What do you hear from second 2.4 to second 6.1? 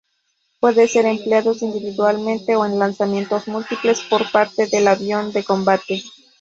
o en lanzamientos múltiples por parte del avión de combate.